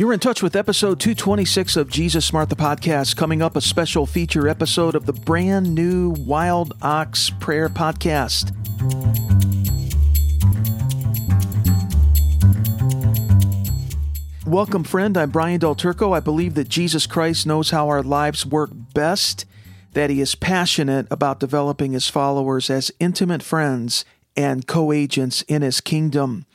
You're 0.00 0.14
in 0.14 0.18
touch 0.18 0.42
with 0.42 0.56
episode 0.56 0.98
226 0.98 1.76
of 1.76 1.90
Jesus 1.90 2.24
Smart 2.24 2.48
the 2.48 2.56
Podcast. 2.56 3.16
Coming 3.16 3.42
up, 3.42 3.54
a 3.54 3.60
special 3.60 4.06
feature 4.06 4.48
episode 4.48 4.94
of 4.94 5.04
the 5.04 5.12
brand 5.12 5.74
new 5.74 6.14
Wild 6.20 6.72
Ox 6.80 7.28
Prayer 7.38 7.68
Podcast. 7.68 8.50
Welcome, 14.46 14.84
friend. 14.84 15.18
I'm 15.18 15.28
Brian 15.28 15.60
Del 15.60 15.74
Turco. 15.74 16.14
I 16.14 16.20
believe 16.20 16.54
that 16.54 16.70
Jesus 16.70 17.06
Christ 17.06 17.46
knows 17.46 17.68
how 17.68 17.90
our 17.90 18.02
lives 18.02 18.46
work 18.46 18.70
best, 18.94 19.44
that 19.92 20.08
he 20.08 20.22
is 20.22 20.34
passionate 20.34 21.08
about 21.10 21.40
developing 21.40 21.92
his 21.92 22.08
followers 22.08 22.70
as 22.70 22.90
intimate 23.00 23.42
friends 23.42 24.06
and 24.34 24.66
co 24.66 24.92
agents 24.92 25.42
in 25.42 25.60
his 25.60 25.82
kingdom. 25.82 26.46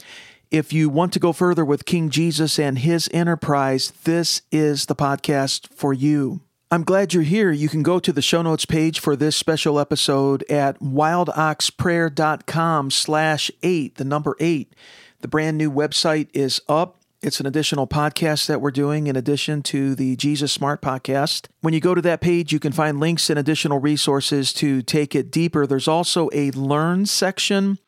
If 0.51 0.71
you 0.71 0.89
want 0.89 1.11
to 1.13 1.19
go 1.19 1.33
further 1.33 1.65
with 1.65 1.85
King 1.85 2.09
Jesus 2.09 2.59
and 2.59 2.79
his 2.79 3.09
enterprise, 3.13 3.91
this 4.03 4.41
is 4.51 4.85
the 4.85 4.95
podcast 4.95 5.67
for 5.73 5.93
you. 5.93 6.41
I'm 6.71 6.83
glad 6.83 7.13
you're 7.13 7.23
here. 7.23 7.51
You 7.51 7.69
can 7.69 7.83
go 7.83 7.99
to 7.99 8.11
the 8.11 8.21
show 8.21 8.41
notes 8.41 8.65
page 8.65 8.99
for 8.99 9.15
this 9.15 9.35
special 9.35 9.79
episode 9.79 10.43
at 10.49 10.79
wildoxprayer.com 10.79 12.91
slash 12.91 13.51
eight, 13.63 13.95
the 13.95 14.03
number 14.03 14.35
eight. 14.39 14.73
The 15.21 15.27
brand 15.27 15.57
new 15.57 15.71
website 15.71 16.29
is 16.33 16.59
up. 16.67 16.97
It's 17.21 17.39
an 17.39 17.45
additional 17.45 17.87
podcast 17.87 18.47
that 18.47 18.61
we're 18.61 18.71
doing 18.71 19.07
in 19.07 19.15
addition 19.15 19.61
to 19.63 19.95
the 19.95 20.15
Jesus 20.15 20.51
Smart 20.51 20.81
podcast. 20.81 21.47
When 21.61 21.73
you 21.73 21.79
go 21.79 21.95
to 21.95 22.01
that 22.01 22.21
page, 22.21 22.51
you 22.51 22.59
can 22.59 22.71
find 22.71 22.99
links 22.99 23.29
and 23.29 23.39
additional 23.39 23.79
resources 23.79 24.53
to 24.53 24.81
take 24.81 25.15
it 25.15 25.31
deeper. 25.31 25.65
There's 25.65 25.87
also 25.87 26.29
a 26.33 26.51
learn 26.51 27.05
section 27.05 27.79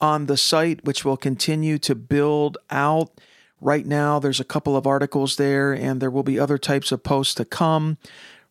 on 0.00 0.26
the 0.26 0.36
site, 0.36 0.84
which 0.84 1.04
will 1.04 1.16
continue 1.16 1.78
to 1.78 1.94
build 1.94 2.58
out. 2.70 3.20
Right 3.60 3.84
now, 3.84 4.18
there's 4.18 4.40
a 4.40 4.44
couple 4.44 4.76
of 4.76 4.86
articles 4.86 5.36
there, 5.36 5.72
and 5.72 6.00
there 6.00 6.10
will 6.10 6.22
be 6.22 6.38
other 6.38 6.58
types 6.58 6.92
of 6.92 7.02
posts 7.02 7.34
to 7.34 7.44
come. 7.44 7.98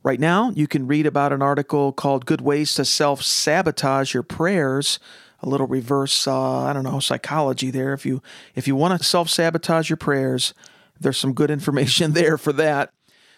Right 0.03 0.19
now, 0.19 0.52
you 0.52 0.67
can 0.67 0.88
read 0.88 1.06
about 1.06 1.33
an 1.33 1.41
article 1.41 1.91
called 1.91 2.25
Good 2.25 2.41
Ways 2.41 2.73
to 2.75 2.86
Self 2.86 3.22
Sabotage 3.23 4.14
Your 4.14 4.23
Prayers. 4.23 5.00
A 5.41 5.50
little 5.50 5.67
reverse, 5.67 6.28
uh, 6.28 6.59
I 6.64 6.73
don't 6.73 6.83
know, 6.83 7.00
psychology 7.00 7.72
there. 7.72 7.94
If 7.94 8.06
you 8.06 8.22
if 8.56 8.67
you 8.67 8.75
want 8.75 9.00
to 9.00 9.06
self 9.06 9.30
sabotage 9.30 9.89
your 9.89 9.97
prayers, 9.97 10.53
there's 11.00 11.17
some 11.17 11.34
good 11.34 11.50
information 11.50 12.11
there 12.13 12.38
for 12.38 12.53
that. 12.53 12.91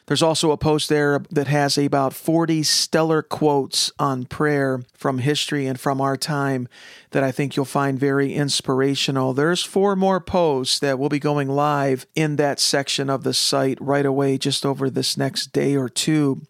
There's 0.07 0.21
also 0.21 0.51
a 0.51 0.57
post 0.57 0.89
there 0.89 1.21
that 1.31 1.47
has 1.47 1.77
about 1.77 2.13
40 2.13 2.63
stellar 2.63 3.21
quotes 3.21 3.91
on 3.99 4.25
prayer 4.25 4.81
from 4.93 5.19
history 5.19 5.67
and 5.67 5.79
from 5.79 6.01
our 6.01 6.17
time 6.17 6.67
that 7.11 7.23
I 7.23 7.31
think 7.31 7.55
you'll 7.55 7.65
find 7.65 7.99
very 7.99 8.33
inspirational. 8.33 9.33
There's 9.33 9.63
four 9.63 9.95
more 9.95 10.19
posts 10.19 10.79
that 10.79 10.99
will 10.99 11.09
be 11.09 11.19
going 11.19 11.49
live 11.49 12.05
in 12.15 12.35
that 12.37 12.59
section 12.59 13.09
of 13.09 13.23
the 13.23 13.33
site 13.33 13.79
right 13.79 14.05
away, 14.05 14.37
just 14.37 14.65
over 14.65 14.89
this 14.89 15.17
next 15.17 15.53
day 15.53 15.75
or 15.75 15.87
two. 15.87 16.41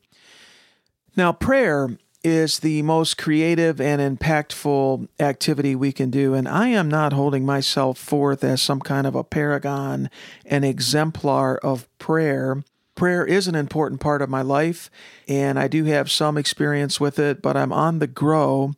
Now, 1.15 1.33
prayer 1.33 1.97
is 2.23 2.59
the 2.59 2.81
most 2.83 3.17
creative 3.17 3.81
and 3.81 4.19
impactful 4.19 5.07
activity 5.19 5.75
we 5.75 5.91
can 5.91 6.09
do. 6.09 6.33
And 6.33 6.47
I 6.47 6.67
am 6.67 6.87
not 6.87 7.13
holding 7.13 7.45
myself 7.45 7.97
forth 7.97 8.43
as 8.43 8.61
some 8.61 8.79
kind 8.79 9.07
of 9.07 9.15
a 9.15 9.23
paragon, 9.23 10.09
an 10.45 10.63
exemplar 10.63 11.57
of 11.57 11.87
prayer 11.97 12.63
prayer 13.01 13.25
is 13.25 13.47
an 13.47 13.55
important 13.55 13.99
part 13.99 14.21
of 14.21 14.29
my 14.29 14.43
life, 14.43 14.91
and 15.27 15.57
I 15.57 15.67
do 15.67 15.85
have 15.85 16.11
some 16.11 16.37
experience 16.37 16.99
with 16.99 17.17
it, 17.17 17.41
but 17.41 17.57
I'm 17.57 17.73
on 17.73 17.97
the 17.97 18.05
grow. 18.05 18.75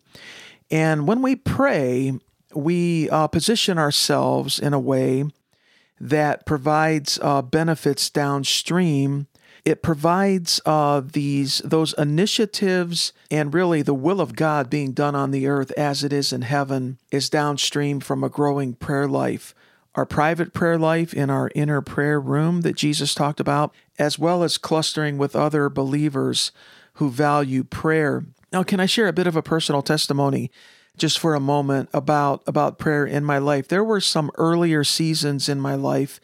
And 0.72 1.06
when 1.06 1.22
we 1.22 1.36
pray, 1.36 2.14
we 2.56 3.10
uh, 3.10 3.28
position 3.28 3.78
ourselves 3.78 4.60
in 4.60 4.72
a 4.72 4.80
way 4.80 5.26
that 6.00 6.46
provides 6.46 7.20
uh, 7.22 7.42
benefits 7.42 8.10
downstream. 8.10 9.28
It 9.66 9.84
provides 9.84 10.62
uh, 10.66 11.02
these 11.04 11.58
those 11.66 11.92
initiatives 11.98 13.12
and 13.30 13.54
really 13.54 13.82
the 13.82 13.94
will 13.94 14.22
of 14.22 14.38
God 14.38 14.70
being 14.70 14.94
done 14.94 15.16
on 15.16 15.32
the 15.32 15.48
earth 15.48 15.72
as 15.72 16.02
it 16.02 16.14
is 16.14 16.32
in 16.32 16.44
heaven 16.44 16.98
is 17.12 17.30
downstream 17.30 18.00
from 18.00 18.24
a 18.24 18.30
growing 18.30 18.74
prayer 18.76 19.10
life 19.10 19.54
our 19.96 20.06
private 20.06 20.54
prayer 20.54 20.78
life 20.78 21.14
in 21.14 21.30
our 21.30 21.52
inner 21.54 21.82
prayer 21.82 22.20
room 22.20 22.62
that 22.62 22.76
Jesus 22.76 23.14
talked 23.14 23.40
about, 23.40 23.74
as 24.00 24.18
well 24.18 24.44
as 24.44 24.58
clustering 24.58 25.18
with 25.18 25.36
other 25.36 25.70
believers 25.70 26.52
who 26.94 27.10
value 27.10 27.64
prayer. 27.64 28.26
Now, 28.52 28.64
can 28.64 28.80
I 28.80 28.86
share 28.86 29.08
a 29.08 29.14
bit 29.14 29.28
of 29.28 29.36
a 29.36 29.44
personal 29.44 29.82
testimony 29.82 30.52
just 30.98 31.20
for 31.20 31.36
a 31.36 31.40
moment 31.40 31.90
about, 31.94 32.44
about 32.48 32.78
prayer 32.78 33.06
in 33.06 33.24
my 33.24 33.38
life? 33.38 33.68
There 33.68 33.84
were 33.84 34.02
some 34.02 34.32
earlier 34.36 34.84
seasons 34.84 35.50
in 35.50 35.60
my 35.60 35.76
life 35.76 36.20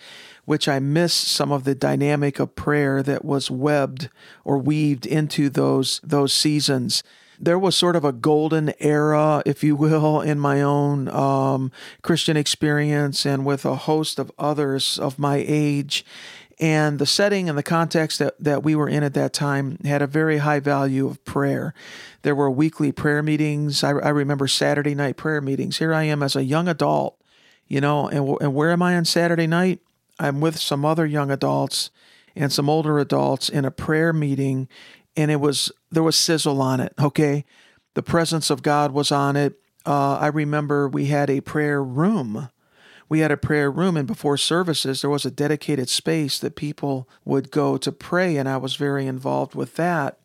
which 0.49 0.67
I 0.67 0.79
missed 0.79 1.27
some 1.27 1.51
of 1.51 1.63
the 1.63 1.75
dynamic 1.75 2.39
of 2.39 2.55
prayer 2.55 3.03
that 3.03 3.23
was 3.23 3.51
webbed 3.51 4.09
or 4.43 4.57
weaved 4.57 5.05
into 5.05 5.47
those 5.47 6.01
those 6.03 6.33
seasons 6.33 7.03
there 7.39 7.57
was 7.57 7.75
sort 7.75 7.95
of 7.95 8.03
a 8.03 8.11
golden 8.11 8.73
era, 8.79 9.41
if 9.45 9.63
you 9.63 9.75
will, 9.75 10.21
in 10.21 10.39
my 10.39 10.61
own 10.61 11.07
um, 11.07 11.71
Christian 12.01 12.35
experience 12.35 13.25
and 13.25 13.45
with 13.45 13.65
a 13.65 13.75
host 13.75 14.19
of 14.19 14.31
others 14.37 14.99
of 14.99 15.17
my 15.17 15.43
age. 15.47 16.05
And 16.59 16.99
the 16.99 17.05
setting 17.05 17.47
and 17.47 17.57
the 17.57 17.63
context 17.63 18.19
that, 18.19 18.35
that 18.39 18.63
we 18.63 18.75
were 18.75 18.89
in 18.89 19.03
at 19.03 19.13
that 19.13 19.31
time 19.31 19.77
had 19.85 20.01
a 20.01 20.07
very 20.07 20.39
high 20.39 20.59
value 20.59 21.07
of 21.07 21.23
prayer. 21.23 21.73
There 22.23 22.35
were 22.35 22.51
weekly 22.51 22.91
prayer 22.91 23.23
meetings. 23.23 23.81
I, 23.81 23.91
I 23.91 24.09
remember 24.09 24.47
Saturday 24.47 24.93
night 24.93 25.15
prayer 25.15 25.39
meetings. 25.39 25.77
Here 25.77 25.93
I 25.93 26.03
am 26.03 26.21
as 26.21 26.35
a 26.35 26.43
young 26.43 26.67
adult, 26.67 27.17
you 27.69 27.79
know, 27.79 28.09
and, 28.09 28.37
and 28.41 28.53
where 28.53 28.71
am 28.71 28.81
I 28.81 28.97
on 28.97 29.05
Saturday 29.05 29.47
night? 29.47 29.79
I'm 30.19 30.41
with 30.41 30.59
some 30.59 30.83
other 30.83 31.05
young 31.05 31.31
adults 31.31 31.91
and 32.35 32.51
some 32.51 32.69
older 32.69 32.99
adults 32.99 33.47
in 33.47 33.63
a 33.63 33.71
prayer 33.71 34.11
meeting 34.11 34.67
and 35.19 35.29
it 35.29 35.41
was 35.41 35.71
there 35.91 36.03
was 36.03 36.15
sizzle 36.15 36.61
on 36.61 36.79
it. 36.79 36.93
Okay, 36.99 37.45
the 37.93 38.03
presence 38.03 38.49
of 38.49 38.63
God 38.63 38.91
was 38.91 39.11
on 39.11 39.35
it. 39.35 39.59
Uh, 39.85 40.15
I 40.15 40.27
remember 40.27 40.87
we 40.87 41.05
had 41.05 41.29
a 41.29 41.41
prayer 41.41 41.83
room. 41.83 42.49
We 43.09 43.19
had 43.19 43.31
a 43.31 43.37
prayer 43.37 43.71
room, 43.71 43.97
and 43.97 44.07
before 44.07 44.37
services, 44.37 45.01
there 45.01 45.09
was 45.09 45.25
a 45.25 45.31
dedicated 45.31 45.89
space 45.89 46.37
that 46.39 46.55
people 46.55 47.09
would 47.25 47.49
go 47.49 47.75
to 47.77 47.91
pray, 47.91 48.37
and 48.37 48.47
I 48.47 48.57
was 48.57 48.75
very 48.75 49.07
involved 49.07 49.55
with 49.55 49.75
that. 49.77 50.19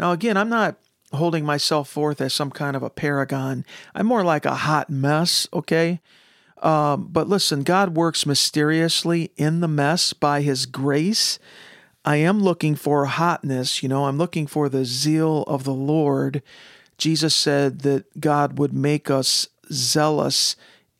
Now, 0.00 0.10
again, 0.10 0.36
I'm 0.36 0.48
not 0.48 0.76
holding 1.12 1.44
myself 1.44 1.88
forth 1.88 2.20
as 2.20 2.34
some 2.34 2.50
kind 2.50 2.74
of 2.74 2.82
a 2.82 2.90
paragon. 2.90 3.64
I'm 3.94 4.06
more 4.06 4.24
like 4.24 4.44
a 4.44 4.56
hot 4.56 4.90
mess, 4.90 5.46
okay? 5.52 6.00
Um, 6.60 7.08
but 7.12 7.28
listen, 7.28 7.62
God 7.62 7.94
works 7.94 8.26
mysteriously 8.26 9.30
in 9.36 9.60
the 9.60 9.68
mess 9.68 10.12
by 10.12 10.40
His 10.40 10.66
grace. 10.66 11.38
I 12.04 12.16
am 12.16 12.40
looking 12.40 12.74
for 12.74 13.06
hotness, 13.06 13.82
you 13.82 13.88
know, 13.88 14.04
I'm 14.04 14.18
looking 14.18 14.46
for 14.46 14.68
the 14.68 14.84
zeal 14.84 15.42
of 15.44 15.64
the 15.64 15.72
Lord. 15.72 16.42
Jesus 16.98 17.34
said 17.34 17.80
that 17.80 18.20
God 18.20 18.58
would 18.58 18.74
make 18.74 19.10
us 19.10 19.48
zealous 19.72 20.54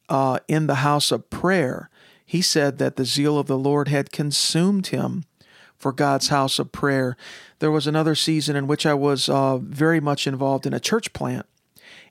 uh, 0.08 0.38
in 0.48 0.66
the 0.66 0.76
house 0.76 1.12
of 1.12 1.28
prayer. 1.28 1.90
He 2.24 2.40
said 2.40 2.78
that 2.78 2.96
the 2.96 3.04
zeal 3.04 3.38
of 3.38 3.46
the 3.46 3.58
Lord 3.58 3.88
had 3.88 4.12
consumed 4.12 4.88
him 4.88 5.24
for 5.76 5.92
God's 5.92 6.28
house 6.28 6.58
of 6.58 6.72
prayer. 6.72 7.16
There 7.58 7.70
was 7.70 7.86
another 7.86 8.14
season 8.14 8.56
in 8.56 8.66
which 8.66 8.86
I 8.86 8.94
was 8.94 9.28
uh, 9.28 9.58
very 9.58 10.00
much 10.00 10.26
involved 10.26 10.66
in 10.66 10.72
a 10.72 10.80
church 10.80 11.12
plant. 11.12 11.44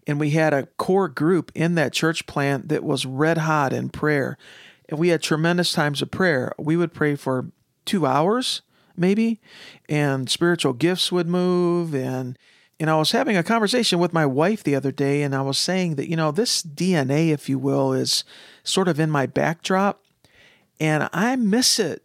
And 0.05 0.19
we 0.19 0.31
had 0.31 0.53
a 0.53 0.67
core 0.77 1.07
group 1.07 1.51
in 1.55 1.75
that 1.75 1.93
church 1.93 2.27
plant 2.27 2.69
that 2.69 2.83
was 2.83 3.05
red 3.05 3.39
hot 3.39 3.73
in 3.73 3.89
prayer. 3.89 4.37
And 4.87 4.99
we 4.99 5.07
had 5.07 5.23
tremendous 5.23 5.71
times 5.71 6.03
of 6.03 6.11
prayer. 6.11 6.53
We 6.59 6.77
would 6.77 6.93
pray 6.93 7.15
for 7.15 7.47
two 7.85 8.05
hours 8.05 8.61
maybe, 8.95 9.39
and 9.89 10.29
spiritual 10.29 10.73
gifts 10.73 11.11
would 11.11 11.27
move. 11.27 11.93
And, 11.93 12.37
and 12.79 12.89
I 12.89 12.97
was 12.97 13.11
having 13.11 13.37
a 13.37 13.43
conversation 13.43 13.99
with 13.99 14.13
my 14.13 14.25
wife 14.25 14.63
the 14.63 14.75
other 14.75 14.91
day, 14.91 15.23
and 15.23 15.35
I 15.35 15.41
was 15.41 15.57
saying 15.57 15.95
that, 15.95 16.09
you 16.09 16.15
know, 16.15 16.31
this 16.31 16.63
DNA, 16.63 17.29
if 17.29 17.49
you 17.49 17.57
will, 17.57 17.93
is 17.93 18.23
sort 18.63 18.87
of 18.87 18.99
in 18.99 19.09
my 19.09 19.25
backdrop, 19.25 20.03
and 20.79 21.09
I 21.13 21.35
miss 21.35 21.79
it. 21.79 22.03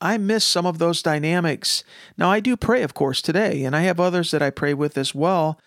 I 0.00 0.16
miss 0.16 0.44
some 0.44 0.66
of 0.66 0.78
those 0.78 1.02
dynamics. 1.02 1.82
Now, 2.16 2.30
I 2.30 2.40
do 2.40 2.56
pray, 2.56 2.82
of 2.82 2.94
course, 2.94 3.20
today, 3.20 3.64
and 3.64 3.74
I 3.74 3.80
have 3.80 3.98
others 3.98 4.30
that 4.30 4.42
I 4.42 4.50
pray 4.50 4.74
with 4.74 4.96
as 4.96 5.14
well. 5.14 5.58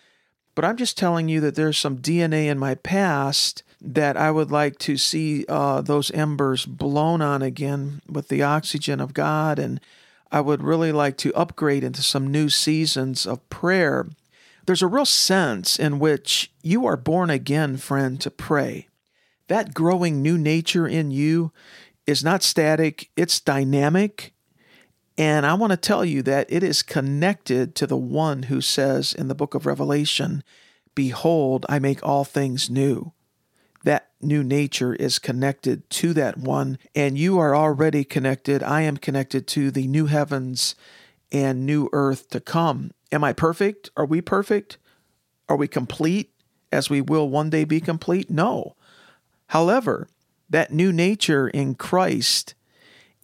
But 0.54 0.64
I'm 0.64 0.76
just 0.76 0.98
telling 0.98 1.28
you 1.28 1.40
that 1.40 1.54
there's 1.54 1.78
some 1.78 1.98
DNA 1.98 2.46
in 2.46 2.58
my 2.58 2.74
past 2.74 3.62
that 3.80 4.16
I 4.16 4.30
would 4.30 4.50
like 4.50 4.78
to 4.80 4.96
see 4.96 5.44
uh, 5.48 5.80
those 5.80 6.10
embers 6.12 6.66
blown 6.66 7.20
on 7.20 7.42
again 7.42 8.00
with 8.08 8.28
the 8.28 8.42
oxygen 8.42 9.00
of 9.00 9.14
God 9.14 9.58
and 9.58 9.80
I 10.32 10.40
would 10.40 10.62
really 10.62 10.92
like 10.92 11.18
to 11.18 11.34
upgrade 11.34 11.84
into 11.84 12.02
some 12.02 12.32
new 12.32 12.48
seasons 12.48 13.26
of 13.26 13.46
prayer. 13.50 14.08
There's 14.64 14.80
a 14.80 14.86
real 14.86 15.04
sense 15.04 15.78
in 15.78 15.98
which 15.98 16.50
you 16.62 16.86
are 16.86 16.96
born 16.96 17.28
again, 17.28 17.76
friend, 17.76 18.18
to 18.22 18.30
pray. 18.30 18.88
That 19.48 19.74
growing 19.74 20.22
new 20.22 20.38
nature 20.38 20.88
in 20.88 21.10
you 21.10 21.52
is 22.06 22.24
not 22.24 22.42
static, 22.42 23.10
it's 23.14 23.40
dynamic. 23.40 24.32
And 25.18 25.44
I 25.44 25.52
want 25.52 25.72
to 25.72 25.76
tell 25.76 26.02
you 26.02 26.22
that 26.22 26.50
it 26.50 26.62
is 26.62 26.82
connected 26.82 27.74
to 27.74 27.86
the 27.86 27.98
one 27.98 28.44
who 28.44 28.62
says 28.62 29.12
in 29.12 29.28
the 29.28 29.34
book 29.34 29.54
of 29.54 29.66
Revelation, 29.66 30.42
Behold, 30.94 31.66
I 31.68 31.78
make 31.78 32.02
all 32.02 32.24
things 32.24 32.70
new. 32.70 33.12
That 33.84 34.10
new 34.20 34.42
nature 34.44 34.94
is 34.94 35.18
connected 35.18 35.88
to 35.90 36.12
that 36.14 36.38
one, 36.38 36.78
and 36.94 37.18
you 37.18 37.38
are 37.38 37.54
already 37.54 38.04
connected. 38.04 38.62
I 38.62 38.82
am 38.82 38.96
connected 38.96 39.46
to 39.48 39.70
the 39.70 39.86
new 39.86 40.06
heavens 40.06 40.74
and 41.30 41.66
new 41.66 41.88
earth 41.92 42.28
to 42.30 42.40
come. 42.40 42.92
Am 43.10 43.24
I 43.24 43.32
perfect? 43.32 43.90
Are 43.96 44.06
we 44.06 44.20
perfect? 44.20 44.78
Are 45.48 45.56
we 45.56 45.68
complete 45.68 46.30
as 46.70 46.88
we 46.88 47.00
will 47.00 47.28
one 47.28 47.50
day 47.50 47.64
be 47.64 47.80
complete? 47.80 48.30
No. 48.30 48.76
However, 49.48 50.08
that 50.48 50.72
new 50.72 50.92
nature 50.92 51.48
in 51.48 51.74
Christ 51.74 52.54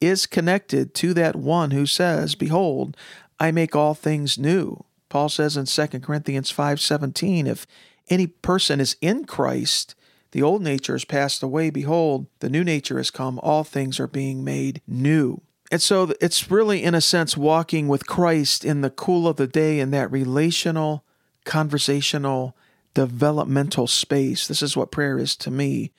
is 0.00 0.26
connected 0.26 0.94
to 0.94 1.14
that 1.14 1.36
one 1.36 1.70
who 1.70 1.86
says, 1.86 2.34
Behold, 2.34 2.96
I 3.40 3.50
make 3.50 3.76
all 3.76 3.94
things 3.94 4.38
new. 4.38 4.84
Paul 5.08 5.28
says 5.28 5.56
in 5.56 5.66
2 5.66 6.00
Corinthians 6.00 6.52
5:17, 6.52 7.46
if 7.46 7.66
any 8.08 8.26
person 8.26 8.80
is 8.80 8.96
in 9.00 9.24
Christ, 9.24 9.94
the 10.32 10.42
old 10.42 10.62
nature 10.62 10.94
has 10.94 11.04
passed 11.04 11.42
away. 11.42 11.70
Behold, 11.70 12.26
the 12.40 12.50
new 12.50 12.64
nature 12.64 12.98
has 12.98 13.10
come. 13.10 13.38
All 13.42 13.64
things 13.64 13.98
are 13.98 14.06
being 14.06 14.44
made 14.44 14.82
new. 14.86 15.40
And 15.70 15.82
so 15.82 16.14
it's 16.20 16.50
really, 16.50 16.82
in 16.82 16.94
a 16.94 17.00
sense, 17.00 17.36
walking 17.36 17.88
with 17.88 18.06
Christ 18.06 18.64
in 18.64 18.80
the 18.80 18.90
cool 18.90 19.28
of 19.28 19.36
the 19.36 19.46
day 19.46 19.80
in 19.80 19.90
that 19.90 20.10
relational, 20.10 21.04
conversational, 21.44 22.56
developmental 22.94 23.86
space. 23.86 24.46
This 24.48 24.62
is 24.62 24.76
what 24.76 24.90
prayer 24.90 25.18
is 25.18 25.36
to 25.36 25.50
me, 25.50 25.92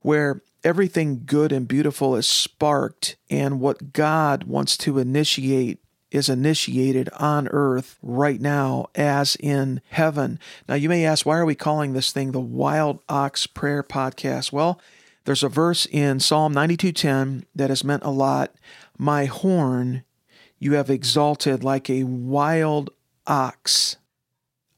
where 0.00 0.42
everything 0.62 1.22
good 1.26 1.52
and 1.52 1.66
beautiful 1.66 2.14
is 2.16 2.26
sparked, 2.26 3.16
and 3.28 3.60
what 3.60 3.92
God 3.92 4.44
wants 4.44 4.76
to 4.78 4.98
initiate 4.98 5.80
is 6.10 6.28
initiated 6.28 7.08
on 7.18 7.48
earth 7.48 7.98
right 8.02 8.40
now 8.40 8.86
as 8.94 9.36
in 9.36 9.80
heaven. 9.90 10.38
Now, 10.68 10.74
you 10.74 10.88
may 10.88 11.04
ask, 11.04 11.26
why 11.26 11.38
are 11.38 11.44
we 11.44 11.54
calling 11.54 11.92
this 11.92 12.12
thing 12.12 12.32
the 12.32 12.40
Wild 12.40 13.00
Ox 13.08 13.46
Prayer 13.46 13.82
Podcast? 13.82 14.52
Well, 14.52 14.80
there's 15.24 15.42
a 15.42 15.48
verse 15.48 15.86
in 15.86 16.20
Psalm 16.20 16.54
92:10 16.54 17.44
that 17.54 17.68
has 17.68 17.84
meant 17.84 18.02
a 18.04 18.10
lot. 18.10 18.54
My 18.96 19.26
horn 19.26 20.04
you 20.58 20.74
have 20.74 20.90
exalted 20.90 21.62
like 21.62 21.88
a 21.88 22.04
wild 22.04 22.90
ox. 23.26 23.96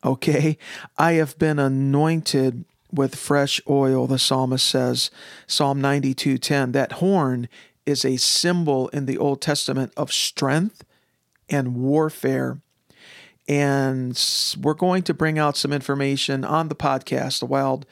Okay? 0.04 0.58
I 0.98 1.12
have 1.12 1.38
been 1.38 1.58
anointed 1.58 2.64
with 2.92 3.14
fresh 3.14 3.60
oil, 3.68 4.06
the 4.06 4.18
psalmist 4.18 4.66
says. 4.66 5.10
Psalm 5.46 5.80
92:10. 5.80 6.72
That 6.72 6.92
horn 6.92 7.48
is 7.86 8.04
a 8.04 8.16
symbol 8.16 8.88
in 8.88 9.06
the 9.06 9.18
Old 9.18 9.40
Testament 9.40 9.92
of 9.96 10.12
strength 10.12 10.84
and 11.50 11.76
warfare. 11.76 12.60
And 13.48 14.18
we're 14.60 14.74
going 14.74 15.02
to 15.04 15.14
bring 15.14 15.38
out 15.38 15.56
some 15.56 15.72
information 15.72 16.44
on 16.44 16.68
the 16.68 16.74
podcast, 16.74 17.40
the 17.40 17.46
Wild 17.46 17.84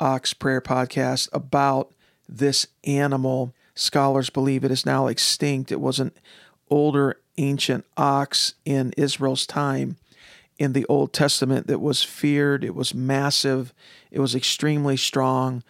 Ox 0.00 0.34
Prayer 0.34 0.60
Podcast, 0.60 1.28
about 1.32 1.92
this 2.28 2.66
animal. 2.84 3.54
Scholars 3.74 4.30
believe 4.30 4.64
it 4.64 4.70
is 4.70 4.84
now 4.84 5.06
extinct. 5.06 5.70
It 5.70 5.80
was 5.80 6.00
an 6.00 6.12
older 6.68 7.20
ancient 7.36 7.84
ox 7.96 8.54
in 8.64 8.92
Israel's 8.96 9.46
time 9.46 9.96
in 10.58 10.72
the 10.72 10.86
Old 10.86 11.12
Testament 11.12 11.66
that 11.66 11.80
was 11.80 12.02
feared. 12.02 12.64
It 12.64 12.74
was 12.74 12.94
massive. 12.94 13.72
It 14.10 14.20
was 14.20 14.34
extremely 14.34 14.96
strong. 14.96 15.62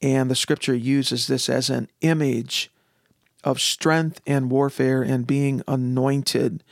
And 0.00 0.30
the 0.30 0.36
scripture 0.36 0.74
uses 0.74 1.26
this 1.26 1.48
as 1.48 1.70
an 1.70 1.88
image 2.00 2.70
of 3.48 3.62
strength 3.62 4.20
and 4.26 4.50
warfare 4.50 5.00
and 5.00 5.26
being 5.26 5.62
anointed 5.66 6.62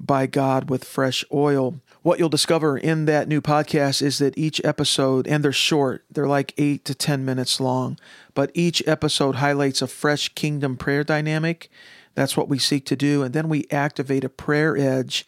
by 0.00 0.24
God 0.26 0.70
with 0.70 0.82
fresh 0.82 1.26
oil. 1.30 1.78
What 2.00 2.18
you'll 2.18 2.30
discover 2.30 2.78
in 2.78 3.04
that 3.04 3.28
new 3.28 3.42
podcast 3.42 4.00
is 4.00 4.16
that 4.16 4.38
each 4.38 4.58
episode, 4.64 5.28
and 5.28 5.44
they're 5.44 5.52
short, 5.52 6.06
they're 6.10 6.26
like 6.26 6.54
eight 6.56 6.86
to 6.86 6.94
10 6.94 7.26
minutes 7.26 7.60
long, 7.60 7.98
but 8.32 8.50
each 8.54 8.82
episode 8.88 9.36
highlights 9.36 9.82
a 9.82 9.86
fresh 9.86 10.30
kingdom 10.30 10.78
prayer 10.78 11.04
dynamic. 11.04 11.70
That's 12.14 12.34
what 12.34 12.48
we 12.48 12.58
seek 12.58 12.86
to 12.86 12.96
do. 12.96 13.22
And 13.22 13.34
then 13.34 13.50
we 13.50 13.66
activate 13.70 14.24
a 14.24 14.30
prayer 14.30 14.74
edge 14.74 15.26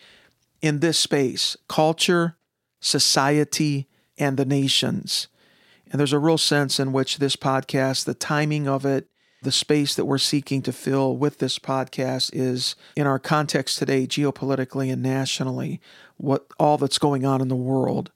in 0.63 0.81
this 0.81 0.99
space 0.99 1.55
culture, 1.69 2.39
society, 2.81 3.89
and 4.17 4.39
the 4.39 4.47
nations. 4.47 5.29
And 5.91 6.01
there's 6.01 6.15
a 6.15 6.19
real 6.19 6.39
sense 6.39 6.81
in 6.81 6.95
which 6.95 7.19
this 7.19 7.37
podcast, 7.37 8.07
the 8.07 8.15
timing 8.15 8.67
of 8.67 8.87
it, 8.87 9.07
the 9.45 9.53
space 9.53 9.95
that 9.95 10.07
we're 10.07 10.19
seeking 10.19 10.63
to 10.63 10.73
fill 10.73 11.17
with 11.17 11.39
this 11.39 11.59
podcast 11.59 12.31
is 12.33 12.75
in 12.97 13.07
our 13.07 13.19
context 13.19 13.79
today, 13.79 14.07
geopolitically 14.07 14.93
and 14.93 15.03
nationally, 15.03 15.81
what 16.17 16.47
all 16.59 16.79
that's 16.79 16.99
going 16.99 17.25
on 17.25 17.41
in 17.41 17.49
the 17.49 17.55
world, 17.55 18.11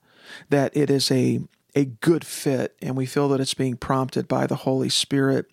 that 0.51 0.77
it 0.77 0.91
is 0.91 1.11
a 1.11 1.41
a 1.75 1.85
good 1.85 2.25
fit, 2.27 2.75
and 2.83 2.97
we 2.97 3.07
feel 3.07 3.29
that 3.29 3.41
it's 3.41 3.55
being 3.55 3.77
prompted 3.77 4.27
by 4.27 4.47
the 4.47 4.57
Holy 4.57 4.89
Spirit. 4.89 5.47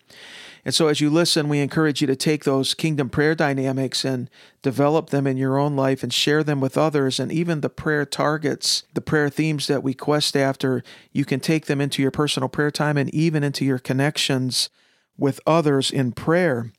And 0.64 0.74
so, 0.74 0.88
as 0.88 1.00
you 1.00 1.08
listen, 1.10 1.48
we 1.48 1.60
encourage 1.60 2.00
you 2.00 2.06
to 2.08 2.16
take 2.16 2.42
those 2.42 2.74
kingdom 2.74 3.08
prayer 3.10 3.36
dynamics 3.36 4.04
and 4.04 4.28
develop 4.62 5.10
them 5.10 5.26
in 5.26 5.36
your 5.36 5.58
own 5.58 5.76
life 5.76 6.02
and 6.02 6.12
share 6.12 6.42
them 6.42 6.60
with 6.60 6.76
others. 6.76 7.20
And 7.20 7.30
even 7.30 7.60
the 7.60 7.68
prayer 7.68 8.04
targets, 8.04 8.82
the 8.94 9.00
prayer 9.00 9.28
themes 9.28 9.68
that 9.68 9.84
we 9.84 9.94
quest 9.94 10.36
after, 10.36 10.82
you 11.12 11.24
can 11.24 11.38
take 11.38 11.66
them 11.66 11.80
into 11.80 12.02
your 12.02 12.10
personal 12.10 12.48
prayer 12.48 12.72
time 12.72 12.96
and 12.96 13.14
even 13.14 13.44
into 13.44 13.64
your 13.64 13.78
connections 13.78 14.70
with 15.18 15.40
others 15.46 15.90
in 15.90 16.12
prayer. 16.12 16.72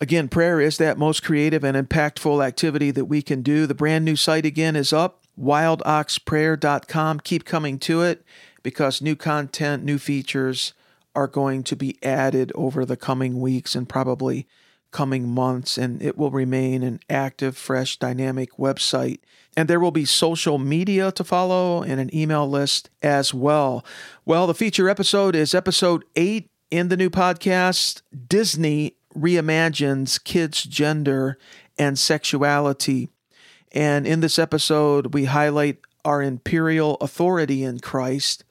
Again, 0.00 0.28
prayer 0.28 0.60
is 0.60 0.78
that 0.78 0.98
most 0.98 1.22
creative 1.22 1.64
and 1.64 1.76
impactful 1.76 2.44
activity 2.44 2.90
that 2.90 3.06
we 3.06 3.22
can 3.22 3.42
do. 3.42 3.66
The 3.66 3.74
brand 3.74 4.04
new 4.04 4.16
site 4.16 4.44
again 4.44 4.76
is 4.76 4.92
up, 4.92 5.22
wildoxprayer.com. 5.40 7.20
Keep 7.20 7.44
coming 7.44 7.78
to 7.80 8.02
it 8.02 8.24
because 8.62 9.00
new 9.00 9.16
content, 9.16 9.84
new 9.84 9.98
features 9.98 10.74
are 11.14 11.28
going 11.28 11.62
to 11.62 11.76
be 11.76 11.96
added 12.02 12.50
over 12.54 12.84
the 12.84 12.96
coming 12.96 13.40
weeks 13.40 13.74
and 13.74 13.88
probably 13.88 14.48
coming 14.90 15.28
months, 15.28 15.76
and 15.76 16.02
it 16.02 16.16
will 16.16 16.30
remain 16.30 16.82
an 16.82 17.00
active, 17.10 17.56
fresh, 17.56 17.98
dynamic 17.98 18.56
website. 18.56 19.18
And 19.56 19.68
there 19.68 19.80
will 19.80 19.90
be 19.90 20.04
social 20.04 20.58
media 20.58 21.12
to 21.12 21.24
follow 21.24 21.82
and 21.82 22.00
an 22.00 22.14
email 22.14 22.48
list 22.48 22.90
as 23.02 23.32
well. 23.32 23.84
Well, 24.24 24.46
the 24.46 24.54
feature 24.54 24.88
episode 24.88 25.36
is 25.36 25.54
episode 25.54 26.04
eight 26.16 26.48
in 26.74 26.88
the 26.88 26.96
new 26.96 27.08
podcast, 27.08 28.02
Disney 28.26 28.96
reimagines 29.16 30.22
kids' 30.22 30.64
gender 30.64 31.38
and 31.78 31.96
sexuality. 31.96 33.10
And 33.70 34.08
in 34.08 34.18
this 34.18 34.40
episode, 34.40 35.14
we 35.14 35.26
highlight 35.26 35.78
our 36.04 36.20
imperial 36.20 36.96
authority 36.96 37.62
in 37.62 37.78
Christ. 37.78 38.42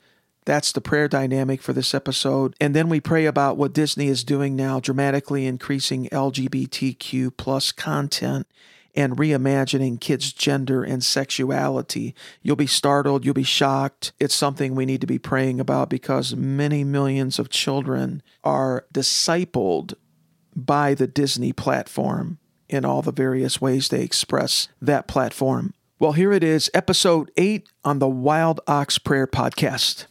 That's 0.46 0.72
the 0.72 0.80
prayer 0.80 1.10
dynamic 1.10 1.62
for 1.62 1.74
this 1.74 1.94
episode. 1.94 2.56
And 2.62 2.74
then 2.74 2.88
we 2.88 3.02
pray 3.02 3.26
about 3.26 3.58
what 3.58 3.74
Disney 3.74 4.08
is 4.08 4.24
doing 4.24 4.56
now, 4.56 4.80
dramatically 4.80 5.46
increasing 5.46 6.08
LGBTQ 6.08 7.36
plus 7.36 7.74
content 7.74 8.48
and 8.96 9.18
reimagining 9.18 10.00
kids' 10.00 10.34
gender 10.34 10.84
and 10.84 11.04
sexuality. 11.04 12.14
You'll 12.42 12.56
be 12.56 12.68
startled, 12.68 13.26
you'll 13.26 13.34
be 13.34 13.44
shocked. 13.44 14.12
It's 14.20 14.36
something 14.36 14.76
we 14.76 14.86
need 14.86 15.02
to 15.02 15.08
be 15.08 15.20
praying 15.20 15.60
about 15.60 15.90
because 15.90 16.36
many 16.36 16.84
millions 16.84 17.40
of 17.40 17.50
children 17.50 18.22
are 18.44 18.86
discipled 18.94 19.94
by 20.56 20.94
the 20.94 21.08
Disney 21.08 21.54
platform 21.54 22.40
in 22.70 22.86
all 22.86 23.02
the 23.02 23.12
various 23.12 23.60
ways 23.60 23.90
they 23.90 24.04
express 24.04 24.68
that 24.82 25.08
platform. 25.08 25.74
Well, 26.00 26.14
here 26.14 26.32
it 26.32 26.44
is, 26.44 26.70
episode 26.74 27.32
8 27.38 27.70
on 27.86 28.00
the 28.00 28.08
Wild 28.08 28.60
Ox 28.68 28.98
Prayer 28.98 29.28
Podcast. 29.28 30.08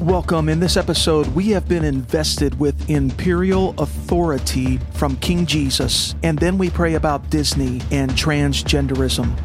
Welcome. 0.00 0.48
In 0.48 0.60
this 0.60 0.78
episode, 0.78 1.26
we 1.26 1.50
have 1.50 1.68
been 1.68 1.84
invested 1.84 2.58
with 2.58 2.88
imperial 2.88 3.74
authority 3.76 4.78
from 4.94 5.16
King 5.16 5.44
Jesus, 5.44 6.14
and 6.22 6.38
then 6.38 6.56
we 6.56 6.70
pray 6.70 6.94
about 6.94 7.28
Disney 7.28 7.82
and 7.90 8.10
transgenderism. 8.12 9.36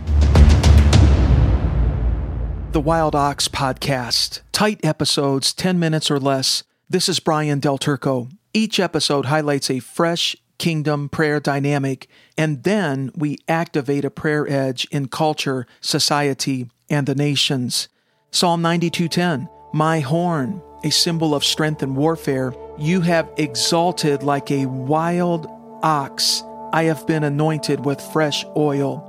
The 2.71 2.79
Wild 2.79 3.15
Ox 3.15 3.49
Podcast. 3.49 4.43
Tight 4.53 4.79
episodes, 4.81 5.51
10 5.51 5.77
minutes 5.77 6.09
or 6.09 6.21
less. 6.21 6.63
This 6.89 7.09
is 7.09 7.19
Brian 7.19 7.59
Del 7.59 7.77
Turco. 7.77 8.29
Each 8.53 8.79
episode 8.79 9.25
highlights 9.25 9.69
a 9.69 9.79
fresh 9.79 10.37
kingdom 10.57 11.09
prayer 11.09 11.41
dynamic, 11.41 12.07
and 12.37 12.63
then 12.63 13.11
we 13.13 13.39
activate 13.49 14.05
a 14.05 14.09
prayer 14.09 14.49
edge 14.49 14.87
in 14.89 15.09
culture, 15.09 15.67
society, 15.81 16.69
and 16.89 17.07
the 17.07 17.15
nations. 17.15 17.89
Psalm 18.31 18.61
92:10 18.61 19.49
my 19.75 19.99
horn, 19.99 20.61
a 20.85 20.89
symbol 20.89 21.35
of 21.35 21.43
strength 21.43 21.83
and 21.83 21.97
warfare, 21.97 22.53
you 22.77 23.01
have 23.01 23.29
exalted 23.35 24.23
like 24.23 24.49
a 24.49 24.65
wild 24.67 25.47
ox. 25.83 26.41
I 26.71 26.83
have 26.83 27.05
been 27.05 27.25
anointed 27.25 27.83
with 27.83 27.99
fresh 27.99 28.45
oil. 28.55 29.03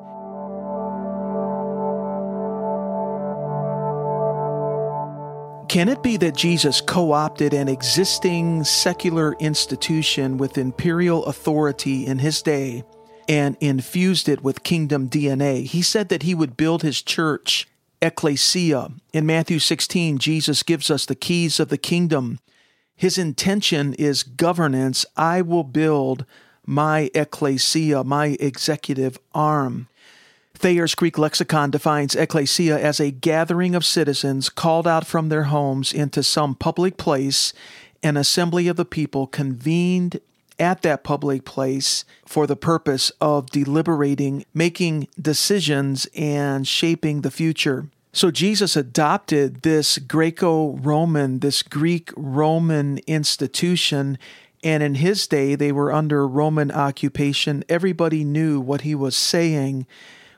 Can 5.68 5.88
it 5.88 6.02
be 6.02 6.16
that 6.16 6.34
Jesus 6.34 6.80
co 6.80 7.12
opted 7.12 7.54
an 7.54 7.68
existing 7.68 8.64
secular 8.64 9.36
institution 9.38 10.36
with 10.36 10.58
imperial 10.58 11.26
authority 11.26 12.06
in 12.06 12.18
his 12.18 12.42
day 12.42 12.82
and 13.28 13.56
infused 13.60 14.28
it 14.28 14.42
with 14.42 14.64
kingdom 14.64 15.08
DNA? 15.08 15.64
He 15.64 15.82
said 15.82 16.08
that 16.08 16.24
he 16.24 16.34
would 16.34 16.56
build 16.56 16.82
his 16.82 17.02
church 17.02 17.68
ecclesia. 18.00 18.90
In 19.12 19.26
Matthew 19.26 19.58
16, 19.58 20.18
Jesus 20.18 20.62
gives 20.62 20.90
us 20.90 21.06
the 21.06 21.14
keys 21.14 21.60
of 21.60 21.68
the 21.68 21.78
kingdom. 21.78 22.38
His 22.94 23.18
intention 23.18 23.94
is 23.94 24.22
governance. 24.22 25.04
I 25.16 25.42
will 25.42 25.64
build 25.64 26.24
my 26.64 27.10
ecclesia, 27.14 28.04
my 28.04 28.36
executive 28.40 29.18
arm. 29.34 29.88
Thayer's 30.54 30.94
Greek 30.94 31.18
lexicon 31.18 31.70
defines 31.70 32.14
ecclesia 32.14 32.78
as 32.78 32.98
a 32.98 33.10
gathering 33.10 33.74
of 33.74 33.84
citizens 33.84 34.48
called 34.48 34.86
out 34.86 35.06
from 35.06 35.28
their 35.28 35.44
homes 35.44 35.92
into 35.92 36.22
some 36.22 36.54
public 36.54 36.96
place, 36.96 37.52
an 38.02 38.16
assembly 38.16 38.66
of 38.66 38.76
the 38.76 38.84
people 38.84 39.26
convened 39.26 40.20
at 40.58 40.82
that 40.82 41.04
public 41.04 41.44
place 41.44 42.04
for 42.24 42.46
the 42.46 42.56
purpose 42.56 43.10
of 43.20 43.50
deliberating, 43.50 44.44
making 44.54 45.08
decisions, 45.20 46.06
and 46.14 46.66
shaping 46.66 47.20
the 47.20 47.30
future. 47.30 47.88
So 48.12 48.30
Jesus 48.30 48.76
adopted 48.76 49.62
this 49.62 49.98
Greco 49.98 50.76
Roman, 50.78 51.40
this 51.40 51.62
Greek 51.62 52.10
Roman 52.16 52.98
institution. 53.06 54.18
And 54.64 54.82
in 54.82 54.94
his 54.94 55.26
day, 55.26 55.54
they 55.54 55.70
were 55.70 55.92
under 55.92 56.26
Roman 56.26 56.70
occupation. 56.70 57.62
Everybody 57.68 58.24
knew 58.24 58.58
what 58.58 58.80
he 58.80 58.94
was 58.94 59.16
saying 59.16 59.86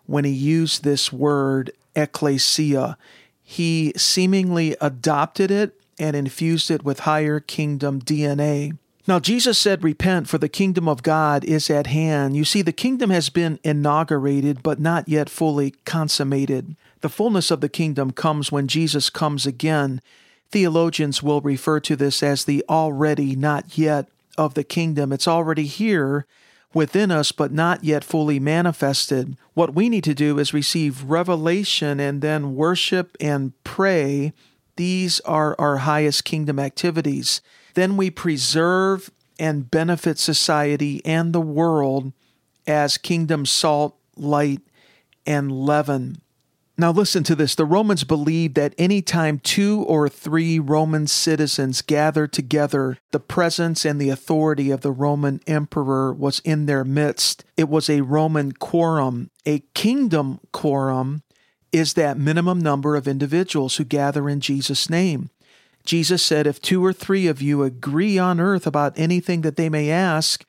when 0.07 0.25
he 0.25 0.33
used 0.33 0.83
this 0.83 1.13
word, 1.13 1.71
ecclesia. 1.95 2.99
He 3.45 3.93
seemingly 3.97 4.77
adopted 4.81 5.51
it 5.53 5.81
and 6.01 6.17
infused 6.17 6.71
it 6.71 6.83
with 6.83 7.01
higher 7.01 7.39
kingdom 7.39 8.03
DNA. 8.03 8.77
Now, 9.09 9.19
Jesus 9.19 9.59
said, 9.59 9.83
Repent, 9.83 10.29
for 10.29 10.37
the 10.37 10.51
kingdom 10.51 10.87
of 10.87 11.03
God 11.03 11.43
is 11.43 11.71
at 11.71 11.87
hand. 11.87 12.37
You 12.37 12.45
see, 12.45 12.61
the 12.61 12.73
kingdom 12.73 13.09
has 13.09 13.31
been 13.31 13.59
inaugurated, 13.65 14.63
but 14.63 14.79
not 14.79 15.09
yet 15.09 15.31
fully 15.31 15.71
consummated. 15.87 16.77
The 17.01 17.09
fullness 17.09 17.51
of 17.51 17.63
the 17.63 17.71
kingdom 17.71 18.11
comes 18.11 18.53
when 18.53 18.69
Jesus 18.69 19.09
comes 19.09 19.47
again. 19.47 20.03
Theologians 20.51 21.23
will 21.23 21.41
refer 21.41 21.81
to 21.81 21.97
this 21.97 22.23
as 22.23 22.45
the 22.45 22.63
already 22.69 23.35
not 23.35 23.79
yet 23.79 24.11
of 24.37 24.53
the 24.53 24.63
kingdom. 24.63 25.11
It's 25.11 25.27
already 25.27 25.65
here 25.65 26.27
within 26.75 27.11
us, 27.11 27.33
but 27.33 27.51
not 27.51 27.85
yet 27.85 28.05
fully 28.05 28.39
manifested. 28.39 29.39
What 29.55 29.75
we 29.75 29.89
need 29.89 30.05
to 30.05 30.13
do 30.13 30.39
is 30.39 30.53
receive 30.53 31.05
revelation 31.05 31.99
and 31.99 32.21
then 32.21 32.55
worship 32.55 33.17
and 33.21 33.55
pray. 33.65 34.35
These 34.77 35.21
are 35.21 35.57
our 35.59 35.79
highest 35.79 36.27
kingdom 36.27 36.59
activities. 36.59 37.41
Then 37.79 37.97
we 37.97 38.11
preserve 38.11 39.09
and 39.39 39.71
benefit 39.71 40.19
society 40.19 41.01
and 41.05 41.33
the 41.33 41.41
world 41.41 42.13
as 42.67 42.99
kingdom 42.99 43.47
salt, 43.47 43.97
light, 44.17 44.63
and 45.25 45.53
leaven. 45.53 46.21
Now, 46.77 46.91
listen 46.91 47.23
to 47.23 47.37
this. 47.37 47.55
The 47.55 47.65
Romans 47.65 48.03
believed 48.03 48.57
that 48.57 48.75
anytime 48.79 49.39
two 49.39 49.85
or 49.87 50.09
three 50.09 50.59
Roman 50.59 51.07
citizens 51.07 51.81
gathered 51.81 52.33
together, 52.33 52.99
the 53.13 53.21
presence 53.21 53.85
and 53.85 54.01
the 54.01 54.11
authority 54.11 54.73
of 54.73 54.81
the 54.81 54.91
Roman 54.91 55.41
emperor 55.47 56.13
was 56.13 56.41
in 56.41 56.67
their 56.67 56.83
midst. 56.83 57.45
It 57.57 57.69
was 57.69 57.89
a 57.89 58.01
Roman 58.01 58.51
quorum. 58.51 59.31
A 59.47 59.61
kingdom 59.75 60.41
quorum 60.51 61.23
is 61.71 61.95
that 61.95 62.19
minimum 62.19 62.59
number 62.59 62.97
of 62.97 63.07
individuals 63.07 63.77
who 63.77 63.85
gather 63.85 64.29
in 64.29 64.41
Jesus' 64.41 64.91
name. 64.91 65.31
Jesus 65.89 66.23
said, 66.23 66.47
If 66.47 66.61
two 66.61 66.85
or 66.85 66.93
three 66.93 67.27
of 67.29 67.41
you 67.41 67.63
agree 67.63 68.19
on 68.19 68.41
earth 68.41 68.67
about 68.67 68.99
anything 68.99 69.41
that 69.41 69.57
they 69.57 69.71
may 69.71 69.91
ask, 69.91 70.45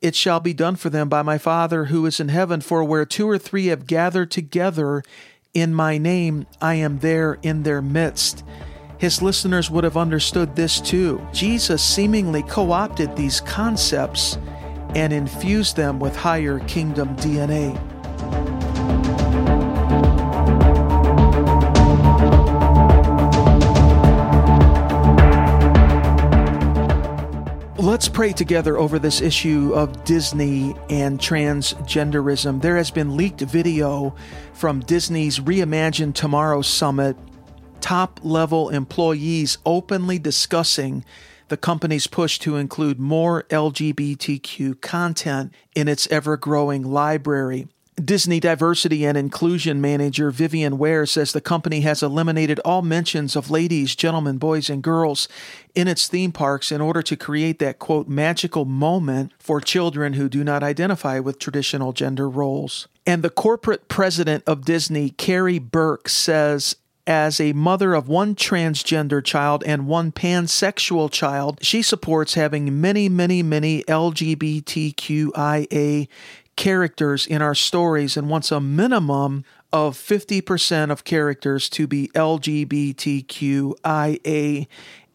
it 0.00 0.14
shall 0.14 0.40
be 0.40 0.54
done 0.54 0.76
for 0.76 0.88
them 0.88 1.10
by 1.10 1.20
my 1.20 1.36
Father 1.36 1.84
who 1.86 2.06
is 2.06 2.20
in 2.20 2.30
heaven. 2.30 2.62
For 2.62 2.82
where 2.82 3.04
two 3.04 3.28
or 3.28 3.36
three 3.36 3.66
have 3.66 3.86
gathered 3.86 4.30
together, 4.30 5.02
in 5.52 5.74
my 5.74 5.98
name, 5.98 6.46
I 6.62 6.76
am 6.76 7.00
there 7.00 7.38
in 7.42 7.64
their 7.64 7.82
midst. 7.82 8.42
His 8.96 9.20
listeners 9.20 9.70
would 9.70 9.84
have 9.84 9.98
understood 9.98 10.56
this 10.56 10.80
too. 10.80 11.20
Jesus 11.34 11.84
seemingly 11.84 12.42
co 12.42 12.72
opted 12.72 13.14
these 13.14 13.42
concepts 13.42 14.38
and 14.94 15.12
infused 15.12 15.76
them 15.76 16.00
with 16.00 16.16
higher 16.16 16.60
kingdom 16.60 17.14
DNA. 17.16 17.97
Let's 27.98 28.08
pray 28.08 28.32
together 28.32 28.78
over 28.78 29.00
this 29.00 29.20
issue 29.20 29.72
of 29.74 30.04
Disney 30.04 30.76
and 30.88 31.18
transgenderism. 31.18 32.62
There 32.62 32.76
has 32.76 32.92
been 32.92 33.16
leaked 33.16 33.40
video 33.40 34.14
from 34.52 34.78
Disney's 34.78 35.40
Reimagine 35.40 36.14
Tomorrow 36.14 36.62
Summit, 36.62 37.16
top 37.80 38.20
level 38.22 38.68
employees 38.68 39.58
openly 39.66 40.20
discussing 40.20 41.04
the 41.48 41.56
company's 41.56 42.06
push 42.06 42.38
to 42.38 42.54
include 42.54 43.00
more 43.00 43.42
LGBTQ 43.50 44.80
content 44.80 45.52
in 45.74 45.88
its 45.88 46.06
ever 46.06 46.36
growing 46.36 46.84
library. 46.84 47.66
Disney 48.04 48.40
Diversity 48.40 49.04
and 49.04 49.18
Inclusion 49.18 49.80
Manager 49.80 50.30
Vivian 50.30 50.78
Ware 50.78 51.06
says 51.06 51.32
the 51.32 51.40
company 51.40 51.80
has 51.80 52.02
eliminated 52.02 52.60
all 52.60 52.82
mentions 52.82 53.34
of 53.34 53.50
ladies, 53.50 53.96
gentlemen, 53.96 54.38
boys, 54.38 54.70
and 54.70 54.82
girls 54.82 55.28
in 55.74 55.88
its 55.88 56.06
theme 56.08 56.32
parks 56.32 56.70
in 56.70 56.80
order 56.80 57.02
to 57.02 57.16
create 57.16 57.58
that 57.58 57.78
quote 57.78 58.08
magical 58.08 58.64
moment 58.64 59.32
for 59.38 59.60
children 59.60 60.14
who 60.14 60.28
do 60.28 60.44
not 60.44 60.62
identify 60.62 61.18
with 61.18 61.38
traditional 61.38 61.92
gender 61.92 62.28
roles. 62.28 62.88
And 63.06 63.22
the 63.22 63.30
corporate 63.30 63.88
president 63.88 64.44
of 64.46 64.64
Disney, 64.64 65.10
Karey 65.10 65.58
Burke, 65.58 66.08
says 66.08 66.76
as 67.06 67.40
a 67.40 67.54
mother 67.54 67.94
of 67.94 68.06
one 68.06 68.34
transgender 68.34 69.24
child 69.24 69.64
and 69.64 69.86
one 69.86 70.12
pansexual 70.12 71.10
child, 71.10 71.58
she 71.62 71.80
supports 71.80 72.34
having 72.34 72.82
many, 72.82 73.08
many, 73.08 73.42
many 73.42 73.82
LGBTQIA 73.84 74.68
characters 76.58 77.26
in 77.26 77.40
our 77.40 77.54
stories 77.54 78.18
and 78.18 78.28
wants 78.28 78.52
a 78.52 78.60
minimum 78.60 79.44
of 79.72 79.96
50% 79.96 80.90
of 80.90 81.04
characters 81.04 81.70
to 81.70 81.86
be 81.86 82.08
LGBTQIA 82.08 82.96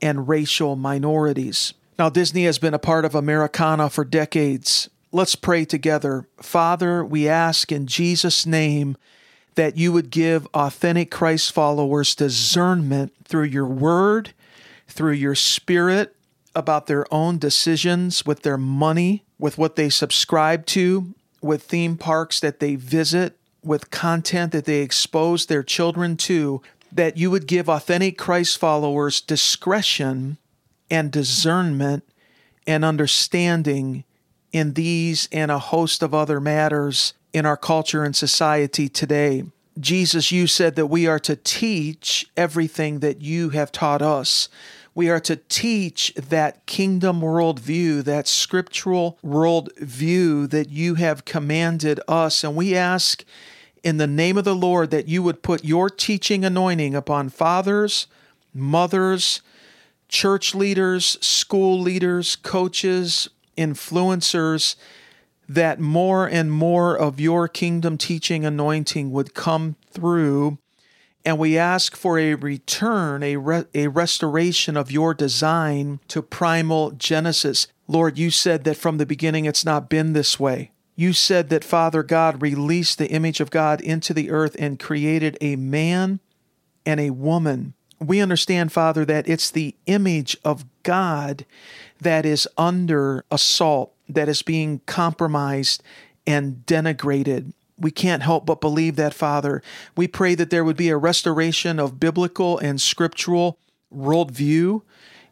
and 0.02 0.28
racial 0.28 0.76
minorities. 0.76 1.74
Now, 2.00 2.10
Disney 2.10 2.46
has 2.46 2.58
been 2.58 2.74
a 2.74 2.80
part 2.80 3.06
of 3.06 3.14
Americana 3.14 3.90
for 3.90 4.06
decades. 4.06 4.90
Let's 5.12 5.36
pray 5.36 5.66
together. 5.66 6.28
Father, 6.42 7.04
we 7.06 7.28
ask 7.28 7.72
in 7.72 7.88
Jesus' 7.88 8.46
name 8.46 8.96
that 9.56 9.78
you 9.78 9.92
would 9.92 10.10
give 10.10 10.48
authentic 10.54 11.12
Christ 11.12 11.52
followers 11.52 12.16
discernment 12.16 13.14
through 13.26 13.44
your 13.44 13.68
word, 13.68 14.34
through 14.88 15.12
your 15.12 15.36
spirit 15.36 16.16
about 16.56 16.88
their 16.88 17.06
own 17.14 17.38
decisions 17.38 18.26
with 18.26 18.44
their 18.44 18.58
money, 18.58 19.26
with 19.38 19.58
what 19.58 19.76
they 19.76 19.90
subscribe 19.90 20.66
to, 20.68 21.14
with 21.44 21.64
theme 21.64 21.98
parks 21.98 22.40
that 22.40 22.60
they 22.60 22.76
visit, 22.76 23.38
with 23.64 23.92
content 23.92 24.52
that 24.52 24.66
they 24.66 24.82
expose 24.82 25.46
their 25.46 25.64
children 25.64 26.18
to, 26.18 26.62
that 26.92 27.18
you 27.18 27.32
would 27.32 27.48
give 27.48 27.70
authentic 27.70 28.18
Christ 28.18 28.58
followers 28.58 29.20
discretion 29.22 30.38
and 30.90 31.12
discernment 31.12 32.04
and 32.68 32.86
understanding 32.86 34.04
in 34.52 34.74
these 34.74 35.28
and 35.32 35.52
a 35.52 35.60
host 35.60 36.04
of 36.04 36.14
other 36.14 36.40
matters 36.40 37.14
in 37.34 37.46
our 37.46 37.58
culture 37.58 38.04
and 38.04 38.16
society 38.16 38.88
today. 38.88 39.44
Jesus, 39.80 40.32
you 40.32 40.46
said 40.46 40.76
that 40.76 40.86
we 40.86 41.08
are 41.08 41.20
to 41.20 41.36
teach 41.36 42.28
everything 42.38 43.00
that 43.00 43.22
you 43.22 43.50
have 43.50 43.72
taught 43.72 44.04
us. 44.04 44.48
We 44.96 45.10
are 45.10 45.20
to 45.22 45.38
teach 45.38 46.14
that 46.16 46.66
kingdom 46.68 47.22
worldview, 47.22 48.04
that 48.04 48.28
scriptural 48.28 49.18
worldview 49.24 50.50
that 50.52 50.70
you 50.70 50.96
have 50.96 51.26
commanded 51.26 52.00
us. 52.08 52.44
And 52.44 52.56
we 52.56 52.76
ask 52.76 53.24
in 53.84 53.98
the 53.98 54.08
name 54.08 54.38
of 54.38 54.44
the 54.44 54.56
Lord 54.56 54.92
that 54.92 55.08
you 55.08 55.24
would 55.24 55.42
put 55.42 55.66
your 55.66 55.90
teaching 55.90 56.46
anointing 56.46 56.94
upon 56.94 57.30
fathers, 57.30 58.06
mothers, 58.54 59.42
church 60.08 60.54
leaders, 60.54 61.18
school 61.26 61.80
leaders, 61.80 62.36
coaches, 62.36 63.28
influencers, 63.58 64.76
that 65.50 65.80
more 65.80 66.28
and 66.28 66.52
more 66.52 66.96
of 66.96 67.20
your 67.20 67.48
kingdom 67.48 67.98
teaching 67.98 68.46
anointing 68.46 69.12
would 69.12 69.34
come 69.34 69.76
through 69.92 70.60
and 71.26 71.38
we 71.38 71.58
ask 71.58 71.96
for 71.96 72.20
a 72.20 72.36
return, 72.36 73.24
a, 73.24 73.38
re- 73.38 73.66
a 73.74 73.88
restoration 73.88 74.76
of 74.76 74.92
your 74.92 75.14
design 75.14 76.00
to 76.10 76.22
primal 76.22 76.92
Genesis. 76.92 77.68
Lord, 77.88 78.18
you 78.18 78.30
said 78.30 78.64
that 78.66 78.78
from 78.78 78.98
the 78.98 79.06
beginning 79.06 79.46
it's 79.46 79.66
not 79.66 79.90
been 79.90 80.14
this 80.14 80.40
way. 80.40 80.72
You 80.96 81.14
said 81.14 81.50
that 81.50 81.64
Father 81.64 82.04
God 82.04 82.42
released 82.42 82.98
the 82.98 83.10
image 83.10 83.40
of 83.40 83.50
God 83.50 83.82
into 83.82 84.14
the 84.14 84.30
earth 84.30 84.56
and 84.60 84.80
created 84.80 85.38
a 85.42 85.56
man 85.56 86.20
and 86.86 87.00
a 87.00 87.10
woman. 87.12 87.74
We 88.00 88.20
understand, 88.20 88.72
Father, 88.72 89.06
that 89.06 89.28
it's 89.28 89.50
the 89.50 89.76
image 89.86 90.38
of 90.44 90.66
God 90.84 91.46
that 92.02 92.26
is 92.26 92.48
under 92.58 93.24
assault, 93.32 93.94
that 94.10 94.28
is 94.28 94.42
being 94.42 94.82
compromised 94.86 95.82
and 96.28 96.64
denigrated 96.66 97.54
we 97.78 97.92
can't 97.92 98.24
help 98.24 98.46
but 98.46 98.62
believe 98.62 98.96
that, 98.96 99.14
Father. 99.14 99.62
We 99.96 100.08
pray 100.08 100.36
that 100.36 100.50
there 100.50 100.64
would 100.64 100.78
be 100.78 100.90
a 100.90 100.98
restoration 100.98 101.80
of 101.80 102.00
biblical 102.00 102.58
and 102.58 102.80
scriptural 102.80 103.58
worldview 103.94 104.82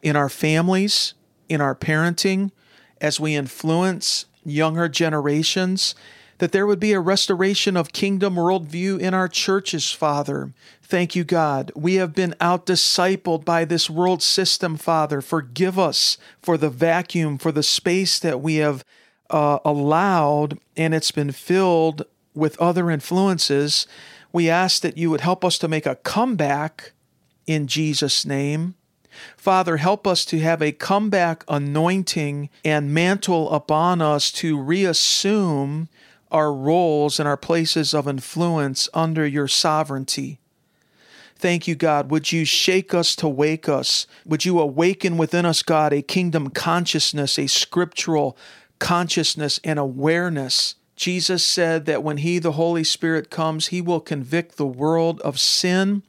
in 0.02 0.16
our 0.16 0.30
families, 0.30 1.14
in 1.50 1.62
our 1.62 1.76
parenting, 1.76 2.52
as 3.00 3.20
we 3.20 3.36
influence 3.36 4.26
younger 4.44 4.88
generations, 4.88 5.96
that 6.40 6.52
there 6.52 6.66
would 6.66 6.80
be 6.80 6.94
a 6.94 7.00
restoration 7.00 7.78
of 7.78 7.94
kingdom 7.94 8.36
worldview 8.36 9.00
in 9.00 9.14
our 9.14 9.28
churches, 9.28 9.92
Father. 9.92 10.54
Thank 10.82 11.16
you, 11.16 11.24
God. 11.24 11.72
We 11.76 11.96
have 11.96 12.14
been 12.14 12.34
out 12.42 12.66
discipled 12.66 13.46
by 13.46 13.64
this 13.64 13.90
world 13.90 14.24
system, 14.24 14.76
Father. 14.76 15.22
Forgive 15.22 15.78
us 15.78 16.18
for 16.42 16.58
the 16.58 16.70
vacuum, 16.70 17.38
for 17.38 17.52
the 17.52 17.64
space 17.64 18.20
that 18.20 18.42
we 18.42 18.56
have 18.56 18.84
uh, 19.30 19.60
allowed, 19.64 20.60
and 20.76 20.94
it's 20.94 21.12
been 21.12 21.32
filled 21.32 22.06
with 22.34 22.60
other 22.60 22.90
influences. 22.90 23.88
We 24.32 24.50
ask 24.50 24.82
that 24.82 24.98
you 24.98 25.10
would 25.10 25.22
help 25.22 25.44
us 25.44 25.58
to 25.60 25.68
make 25.68 25.86
a 25.86 25.96
comeback 25.96 26.94
in 27.48 27.68
Jesus' 27.68 28.26
name. 28.26 28.76
Father, 29.36 29.78
help 29.78 30.08
us 30.08 30.24
to 30.26 30.40
have 30.40 30.62
a 30.62 30.72
comeback 30.72 31.44
anointing 31.48 32.50
and 32.64 32.94
mantle 32.94 33.52
upon 33.52 34.02
us 34.02 34.32
to 34.32 34.60
reassume 34.60 35.90
our 36.32 36.54
roles 36.54 37.20
and 37.20 37.28
our 37.28 37.38
places 37.38 37.94
of 37.94 38.08
influence 38.08 38.88
under 38.94 39.28
your 39.28 39.50
sovereignty. 39.50 40.40
Thank 41.36 41.68
you, 41.68 41.76
God. 41.76 42.12
Would 42.12 42.32
you 42.32 42.46
shake 42.46 42.94
us 42.94 43.16
to 43.18 43.28
wake 43.28 43.68
us? 43.68 44.06
Would 44.26 44.46
you 44.46 44.60
awaken 44.60 45.18
within 45.18 45.46
us, 45.46 45.64
God, 45.64 45.92
a 45.92 46.02
kingdom 46.02 46.52
consciousness, 46.52 47.38
a 47.40 47.48
scriptural 47.48 48.38
consciousness 48.80 49.60
and 49.64 49.80
awareness? 49.80 50.76
Jesus 51.02 51.44
said 51.44 51.86
that 51.88 52.04
when 52.04 52.18
He, 52.18 52.38
the 52.38 52.52
Holy 52.52 52.84
Spirit, 52.84 53.32
comes, 53.32 53.70
He 53.70 53.82
will 53.82 54.00
convict 54.00 54.58
the 54.58 54.68
world 54.68 55.20
of 55.22 55.40
sin, 55.40 56.04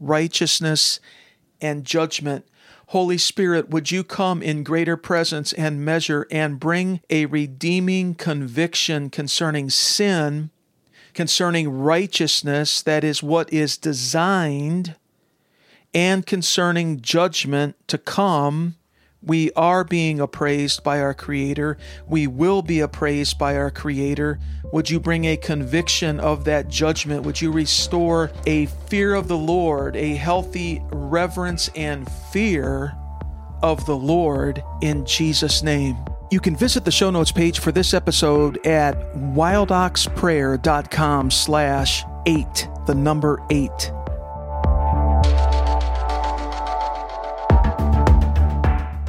righteousness, 0.00 1.00
and 1.60 1.84
judgment. 1.84 2.46
Holy 2.86 3.18
Spirit, 3.18 3.68
would 3.68 3.90
you 3.90 4.02
come 4.02 4.40
in 4.40 4.64
greater 4.64 4.96
presence 4.96 5.52
and 5.52 5.84
measure 5.84 6.26
and 6.30 6.58
bring 6.58 7.02
a 7.10 7.26
redeeming 7.26 8.14
conviction 8.14 9.10
concerning 9.10 9.68
sin, 9.68 10.48
concerning 11.12 11.68
righteousness, 11.68 12.80
that 12.80 13.04
is 13.04 13.22
what 13.22 13.52
is 13.52 13.76
designed, 13.76 14.96
and 15.92 16.24
concerning 16.24 17.02
judgment 17.02 17.76
to 17.86 17.98
come 17.98 18.76
we 19.22 19.52
are 19.52 19.84
being 19.84 20.18
appraised 20.20 20.82
by 20.82 21.00
our 21.00 21.14
Creator. 21.14 21.78
We 22.06 22.26
will 22.26 22.62
be 22.62 22.80
appraised 22.80 23.38
by 23.38 23.56
our 23.56 23.70
Creator. 23.70 24.40
Would 24.72 24.90
you 24.90 24.98
bring 24.98 25.26
a 25.26 25.36
conviction 25.36 26.18
of 26.18 26.44
that 26.44 26.68
judgment? 26.68 27.24
Would 27.24 27.40
you 27.40 27.52
restore 27.52 28.32
a 28.46 28.66
fear 28.66 29.14
of 29.14 29.28
the 29.28 29.36
Lord, 29.36 29.94
a 29.96 30.14
healthy 30.14 30.82
reverence 30.92 31.70
and 31.76 32.10
fear 32.32 32.96
of 33.62 33.86
the 33.86 33.96
Lord 33.96 34.62
in 34.80 35.06
Jesus' 35.06 35.62
name? 35.62 35.96
You 36.32 36.40
can 36.40 36.56
visit 36.56 36.84
the 36.84 36.90
show 36.90 37.10
notes 37.10 37.30
page 37.30 37.60
for 37.60 37.70
this 37.72 37.94
episode 37.94 38.66
at 38.66 38.96
wildoxprayer.com 39.14 41.30
slash 41.30 42.04
eight, 42.26 42.68
the 42.86 42.94
number 42.94 43.40
eight. 43.50 43.92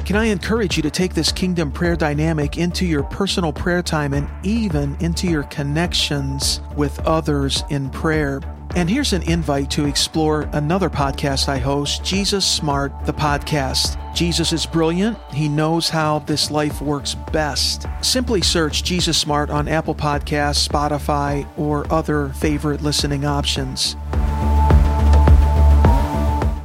Can 0.04 0.16
I 0.16 0.26
encourage 0.26 0.76
you 0.76 0.82
to 0.82 0.90
take 0.90 1.14
this 1.14 1.32
kingdom 1.32 1.72
prayer 1.72 1.96
dynamic 1.96 2.58
into 2.58 2.84
your 2.84 3.04
personal 3.04 3.54
prayer 3.54 3.82
time 3.82 4.12
and 4.12 4.28
even 4.44 4.96
into 5.00 5.26
your 5.26 5.44
connections 5.44 6.60
with 6.76 7.00
others 7.06 7.62
in 7.70 7.88
prayer? 7.88 8.42
And 8.76 8.90
here's 8.90 9.14
an 9.14 9.22
invite 9.22 9.70
to 9.70 9.86
explore 9.86 10.42
another 10.52 10.90
podcast 10.90 11.48
I 11.48 11.56
host, 11.56 12.04
Jesus 12.04 12.44
Smart, 12.44 12.92
the 13.06 13.14
podcast. 13.14 13.96
Jesus 14.14 14.52
is 14.52 14.66
brilliant. 14.66 15.16
He 15.32 15.48
knows 15.48 15.88
how 15.88 16.18
this 16.18 16.50
life 16.50 16.82
works 16.82 17.14
best. 17.32 17.86
Simply 18.02 18.42
search 18.42 18.84
Jesus 18.84 19.16
Smart 19.16 19.48
on 19.48 19.68
Apple 19.68 19.94
Podcasts, 19.94 20.68
Spotify, 20.68 21.48
or 21.56 21.90
other 21.90 22.28
favorite 22.30 22.82
listening 22.82 23.24
options. 23.24 23.96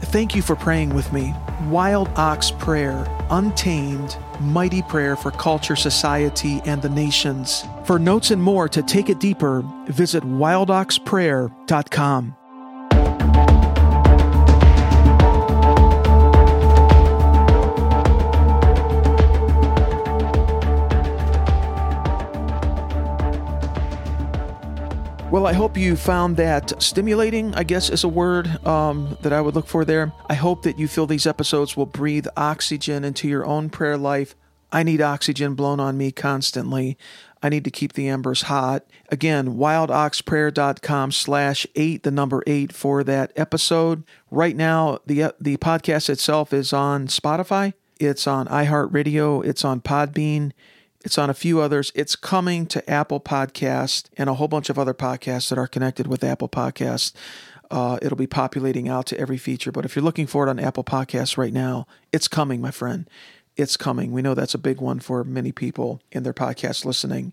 Thank 0.10 0.36
you 0.36 0.42
for 0.42 0.56
praying 0.56 0.94
with 0.94 1.14
me. 1.14 1.36
Wild 1.70 2.10
Ox 2.16 2.50
Prayer, 2.50 3.06
untamed, 3.30 4.18
mighty 4.40 4.82
prayer 4.82 5.16
for 5.16 5.30
culture, 5.32 5.76
society, 5.76 6.62
and 6.66 6.82
the 6.82 6.90
nations. 6.90 7.64
For 7.86 8.00
notes 8.00 8.32
and 8.32 8.42
more 8.42 8.68
to 8.70 8.82
take 8.82 9.10
it 9.10 9.20
deeper, 9.20 9.64
visit 9.88 10.24
wildoxprayer.com. 10.24 12.36
Well, 25.40 25.48
I 25.48 25.54
hope 25.54 25.78
you 25.78 25.96
found 25.96 26.36
that 26.36 26.84
stimulating, 26.84 27.56
I 27.56 27.64
guess 27.64 27.90
is 27.90 28.04
a 28.04 28.10
word 28.10 28.46
um, 28.68 29.18
that 29.22 29.32
I 29.32 29.40
would 29.40 29.56
look 29.56 29.68
for 29.68 29.86
there. 29.86 30.12
I 30.30 30.34
hope 30.34 30.64
that 30.64 30.78
you 30.78 30.86
feel 30.86 31.08
these 31.08 31.26
episodes 31.26 31.78
will 31.78 31.86
breathe 31.86 32.28
oxygen 32.36 33.06
into 33.06 33.30
your 33.30 33.46
own 33.46 33.70
prayer 33.70 33.98
life. 33.98 34.36
I 34.70 34.84
need 34.84 35.00
oxygen 35.00 35.56
blown 35.56 35.80
on 35.80 35.98
me 35.98 36.12
constantly. 36.12 36.98
I 37.42 37.48
need 37.48 37.64
to 37.64 37.72
keep 37.72 37.94
the 37.94 38.10
embers 38.10 38.42
hot. 38.44 38.84
Again, 39.08 39.56
wildoxprayer.com 39.56 41.14
slash 41.14 41.66
eight, 41.74 42.04
the 42.04 42.12
number 42.12 42.44
eight 42.46 42.74
for 42.74 43.02
that 43.06 43.32
episode. 43.38 44.04
Right 44.30 44.58
now, 44.58 45.00
the, 45.06 45.34
the 45.40 45.56
podcast 45.56 46.10
itself 46.10 46.52
is 46.52 46.74
on 46.74 47.08
Spotify. 47.08 47.72
It's 47.98 48.28
on 48.28 48.48
iHeartRadio. 48.48 49.46
It's 49.46 49.64
on 49.64 49.80
Podbean. 49.80 50.52
It's 51.04 51.18
on 51.18 51.30
a 51.30 51.34
few 51.34 51.62
others. 51.62 51.92
It's 51.96 52.16
coming 52.16 52.66
to 52.68 52.90
Apple 52.90 53.22
Podcast 53.22 54.10
and 54.18 54.30
a 54.30 54.34
whole 54.34 54.50
bunch 54.50 54.70
of 54.70 54.78
other 54.78 54.94
podcasts 54.94 55.50
that 55.50 55.58
are 55.58 55.68
connected 55.68 56.08
with 56.08 56.24
Apple 56.24 56.50
Podcast. 56.50 57.14
Uh, 57.72 57.98
it'll 58.02 58.18
be 58.18 58.28
populating 58.28 58.90
out 58.90 59.06
to 59.08 59.20
every 59.20 59.38
feature. 59.38 59.72
But 59.72 59.86
if 59.86 59.96
you're 59.96 60.04
looking 60.04 60.28
for 60.28 60.46
it 60.46 60.50
on 60.50 60.60
Apple 60.60 60.84
Podcasts 60.84 61.38
right 61.38 61.54
now, 61.54 61.88
it's 62.12 62.28
coming, 62.28 62.60
my 62.60 62.72
friend. 62.72 63.10
It's 63.56 63.78
coming. 63.78 64.12
We 64.12 64.22
know 64.22 64.34
that's 64.34 64.54
a 64.54 64.60
big 64.60 64.82
one 64.82 65.00
for 65.00 65.24
many 65.24 65.52
people 65.52 66.02
in 66.12 66.24
their 66.24 66.34
podcast 66.34 66.84
listening. 66.84 67.32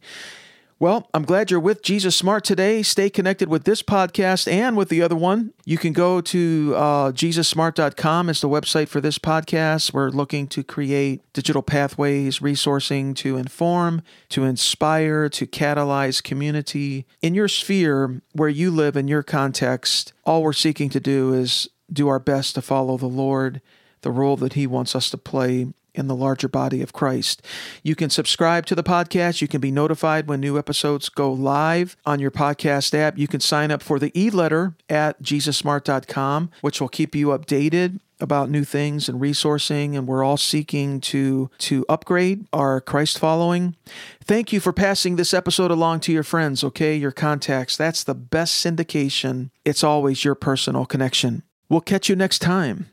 Well, 0.79 1.09
I'm 1.15 1.23
glad 1.23 1.51
you're 1.51 1.59
with 1.59 1.83
Jesus 1.83 2.15
Smart 2.15 2.45
today. 2.45 2.83
Stay 2.83 3.09
connected 3.09 3.49
with 3.49 3.65
this 3.65 3.83
podcast 3.83 4.47
and 4.47 4.77
with 4.77 4.91
the 4.91 5.01
other 5.01 5.17
one. 5.17 5.55
You 5.65 5.79
can 5.79 5.95
go 5.95 6.21
to 6.21 6.75
uh, 6.77 7.13
jesussmart.com 7.13 8.29
as 8.29 8.43
the 8.43 8.49
website 8.51 8.89
for 8.89 9.01
this 9.01 9.19
podcast. 9.19 9.95
We're 9.95 10.11
looking 10.11 10.47
to 10.49 10.63
create 10.63 11.23
digital 11.33 11.63
pathways, 11.63 12.41
resourcing 12.41 13.17
to 13.17 13.39
inform, 13.39 14.03
to 14.29 14.45
inspire, 14.45 15.31
to 15.31 15.47
catalyze 15.47 16.23
community. 16.23 17.07
In 17.23 17.35
your 17.35 17.49
sphere 17.49 18.21
where 18.35 18.51
you 18.51 18.71
live, 18.71 18.99
in 18.99 19.09
your 19.09 19.23
context, 19.23 20.13
all 20.27 20.43
we're 20.43 20.53
seeking 20.53 20.91
to 20.91 21.01
do 21.01 21.33
is 21.33 21.71
do 21.91 22.07
our 22.09 22.19
best 22.19 22.55
to 22.57 22.61
follow 22.61 22.99
the 22.99 23.07
Lord, 23.07 23.63
the 24.03 24.11
role 24.11 24.37
that 24.37 24.53
He 24.53 24.67
wants 24.67 24.95
us 24.95 25.09
to 25.09 25.17
play 25.17 25.69
in 25.97 26.07
the 26.07 26.15
larger 26.15 26.49
body 26.49 26.83
of 26.83 26.93
Christ. 26.93 27.43
You 27.83 27.95
can 27.95 28.11
subscribe 28.11 28.67
to 28.67 28.75
the 28.75 28.83
podcast. 28.83 29.41
You 29.41 29.49
can 29.49 29.61
be 29.61 29.71
notified 29.71 30.29
when 30.29 30.41
new 30.41 30.59
episodes 30.59 31.09
go 31.09 31.33
live 31.33 31.97
on 32.05 32.21
your 32.21 32.31
podcast 32.31 32.95
app. 32.95 33.19
You 33.19 33.29
can 33.29 33.41
sign 33.41 33.71
up 33.71 33.83
for 33.83 33.99
the 33.99 34.13
e 34.19 34.31
letter 34.31 34.75
at 34.89 35.23
jesussmart.com, 35.23 36.51
which 36.61 36.81
will 36.81 36.89
keep 36.89 37.15
you 37.15 37.29
updated 37.29 38.01
about 38.21 38.51
new 38.51 38.65
things 38.65 39.09
and 39.09 39.21
resourcing 39.21 39.97
and 39.97 40.07
we're 40.07 40.25
all 40.25 40.37
seeking 40.37 41.01
to 41.01 41.51
to 41.59 41.85
upgrade 41.89 42.47
our 42.53 42.81
Christ 42.81 43.19
following. 43.19 43.77
Thank 44.25 44.53
you 44.53 44.61
for 44.61 44.73
passing 44.73 45.17
this 45.17 45.35
episode 45.35 45.71
along 45.71 46.01
to 46.01 46.13
your 46.13 46.23
friends, 46.23 46.65
okay? 46.65 46.97
Your 46.97 47.13
contacts. 47.13 47.77
That's 47.77 48.05
the 48.05 48.15
best 48.15 48.65
syndication. 48.65 49.51
It's 49.65 49.85
always 49.85 50.25
your 50.25 50.35
personal 50.35 50.87
connection. 50.87 51.43
We'll 51.69 51.81
catch 51.81 52.09
you 52.09 52.17
next 52.17 52.41
time. 52.41 52.91